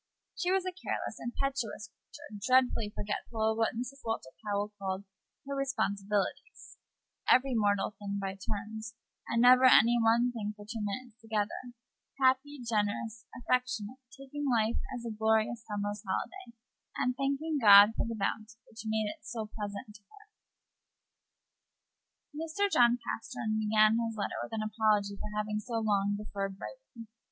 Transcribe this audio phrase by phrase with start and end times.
[0.35, 4.01] She was a careless, impetuous creature, dreadfully forgetful of what Mrs.
[4.03, 5.03] Walter Powell called
[5.45, 6.79] her "responsibilities;"
[7.29, 8.95] every mortal thing by turns,
[9.27, 11.77] and never any one thing for two minutes together;
[12.19, 16.57] happy, generous, affectionate; taking life as a glorious summer's holiday,
[16.97, 20.29] and thanking God for the bounty which made it so pleasant to her.
[22.33, 22.71] Mr.
[22.73, 27.07] John Pastern began his letter with an apology for having so long deferred writing.